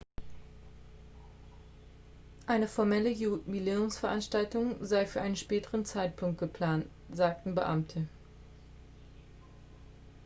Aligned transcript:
eine 2.47 2.67
formelle 2.67 3.11
jubiläumsveranstaltung 3.11 4.83
sei 4.83 5.05
für 5.05 5.21
einen 5.21 5.35
späteren 5.35 5.85
zeitpunkt 5.85 6.39
geplant 6.39 6.87
sagten 7.11 7.53
beamte 7.53 8.07